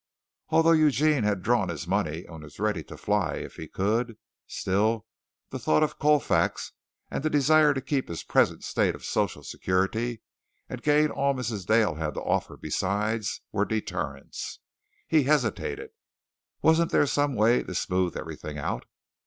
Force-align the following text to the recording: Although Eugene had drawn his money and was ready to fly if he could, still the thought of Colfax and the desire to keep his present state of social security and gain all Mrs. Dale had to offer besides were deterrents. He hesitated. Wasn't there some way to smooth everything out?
Although 0.49 0.71
Eugene 0.71 1.23
had 1.25 1.43
drawn 1.43 1.69
his 1.69 1.85
money 1.85 2.25
and 2.25 2.41
was 2.41 2.59
ready 2.59 2.83
to 2.85 2.97
fly 2.97 3.35
if 3.35 3.57
he 3.57 3.67
could, 3.67 4.17
still 4.47 5.05
the 5.51 5.59
thought 5.59 5.83
of 5.83 5.99
Colfax 5.99 6.71
and 7.11 7.23
the 7.23 7.29
desire 7.29 7.71
to 7.75 7.81
keep 7.81 8.07
his 8.09 8.23
present 8.23 8.63
state 8.63 8.95
of 8.95 9.05
social 9.05 9.43
security 9.43 10.23
and 10.67 10.81
gain 10.81 11.11
all 11.11 11.35
Mrs. 11.35 11.67
Dale 11.67 11.93
had 11.93 12.15
to 12.15 12.21
offer 12.21 12.57
besides 12.57 13.41
were 13.51 13.63
deterrents. 13.63 14.57
He 15.07 15.25
hesitated. 15.25 15.91
Wasn't 16.63 16.89
there 16.91 17.05
some 17.05 17.35
way 17.35 17.61
to 17.61 17.75
smooth 17.75 18.17
everything 18.17 18.57
out? 18.57 18.85